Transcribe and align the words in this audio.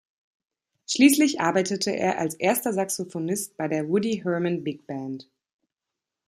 Schließlich 0.87 1.41
arbeitete 1.41 1.95
er 1.95 2.17
als 2.17 2.33
erster 2.33 2.73
Saxophonist 2.73 3.55
bei 3.55 3.67
der 3.67 3.87
Woody 3.87 4.19
Herman 4.25 4.63
Big 4.63 4.87
Band. 4.87 5.29